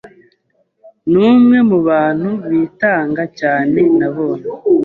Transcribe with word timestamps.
numwe 1.11 1.57
mubantu 1.69 2.29
bitanga 2.49 3.23
cyane 3.39 3.79
nabonye. 3.97 4.47